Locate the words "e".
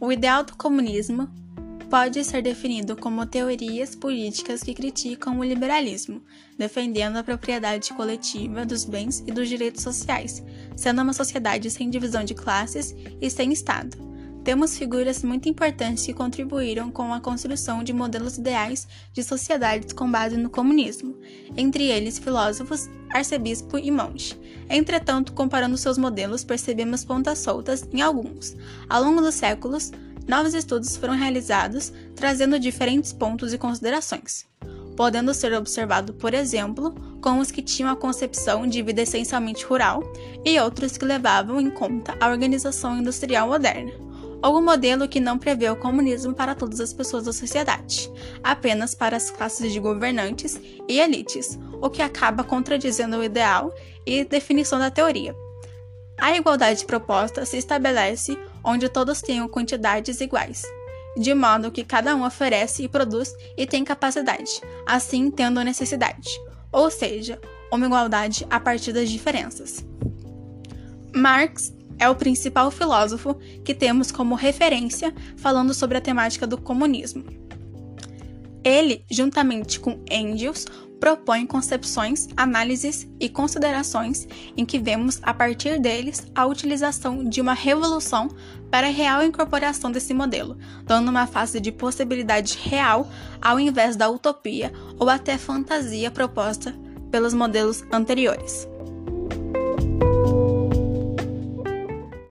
9.26-9.32, 13.20-13.28, 23.76-23.90, 33.52-33.58, 40.42-40.58, 50.88-51.00, 54.06-54.24, 62.82-62.88, 63.56-63.66, 83.20-83.28